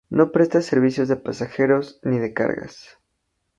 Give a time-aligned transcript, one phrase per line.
[0.09, 2.97] No presta servicios de pasajeros ni de cargas.